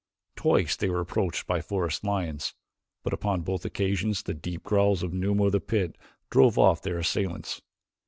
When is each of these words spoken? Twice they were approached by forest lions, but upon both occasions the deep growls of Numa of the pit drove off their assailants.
Twice 0.35 0.75
they 0.75 0.89
were 0.89 0.99
approached 0.99 1.45
by 1.45 1.61
forest 1.61 2.03
lions, 2.03 2.55
but 3.03 3.13
upon 3.13 3.41
both 3.43 3.65
occasions 3.65 4.23
the 4.23 4.33
deep 4.33 4.63
growls 4.63 5.03
of 5.03 5.13
Numa 5.13 5.43
of 5.45 5.51
the 5.51 5.59
pit 5.59 5.95
drove 6.31 6.57
off 6.57 6.81
their 6.81 6.97
assailants. 6.97 7.61